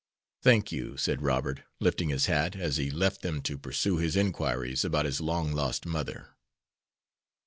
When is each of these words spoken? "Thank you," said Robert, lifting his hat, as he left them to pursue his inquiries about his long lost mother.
"Thank 0.41 0.71
you," 0.71 0.97
said 0.97 1.21
Robert, 1.21 1.61
lifting 1.79 2.09
his 2.09 2.25
hat, 2.25 2.55
as 2.55 2.77
he 2.77 2.89
left 2.89 3.21
them 3.21 3.39
to 3.43 3.55
pursue 3.55 3.97
his 3.97 4.15
inquiries 4.15 4.83
about 4.83 5.05
his 5.05 5.21
long 5.21 5.51
lost 5.53 5.85
mother. 5.85 6.29